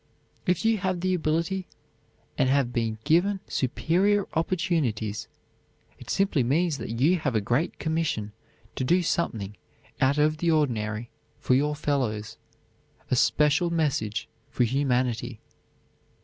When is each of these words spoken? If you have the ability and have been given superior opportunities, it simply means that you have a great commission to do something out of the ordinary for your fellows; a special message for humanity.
If 0.47 0.65
you 0.65 0.79
have 0.79 1.01
the 1.01 1.13
ability 1.13 1.67
and 2.35 2.49
have 2.49 2.73
been 2.73 2.97
given 3.03 3.39
superior 3.47 4.25
opportunities, 4.33 5.27
it 5.99 6.09
simply 6.09 6.41
means 6.41 6.79
that 6.79 6.99
you 6.99 7.19
have 7.19 7.35
a 7.35 7.39
great 7.39 7.77
commission 7.77 8.31
to 8.77 8.83
do 8.83 9.03
something 9.03 9.57
out 10.01 10.17
of 10.17 10.37
the 10.37 10.49
ordinary 10.49 11.11
for 11.39 11.53
your 11.53 11.75
fellows; 11.75 12.37
a 13.11 13.15
special 13.15 13.69
message 13.69 14.27
for 14.49 14.63
humanity. 14.63 15.39